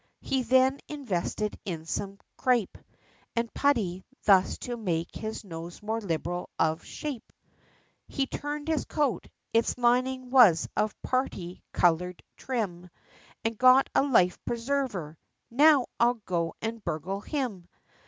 He 0.21 0.41
then 0.41 0.79
invested 0.87 1.59
in 1.63 1.85
some 1.85 2.17
crape, 2.35 2.75
And 3.35 3.53
putty, 3.53 4.03
thus 4.23 4.57
to 4.57 4.75
make 4.75 5.13
his 5.13 5.43
nose 5.45 5.83
more 5.83 6.01
liberal 6.01 6.49
of 6.57 6.83
shape; 6.83 7.31
He 8.07 8.25
turned 8.25 8.67
his 8.67 8.83
coat, 8.85 9.27
its 9.53 9.77
lining 9.77 10.31
was 10.31 10.67
of 10.75 10.99
party 11.03 11.61
colored 11.71 12.23
trim, 12.35 12.89
And 13.45 13.59
got 13.59 13.91
a 13.93 14.01
life 14.01 14.43
preserver 14.43 15.19
"now 15.51 15.85
I'll 15.99 16.15
go 16.15 16.55
and 16.63 16.83
burgle 16.83 17.21
him!" 17.21 17.67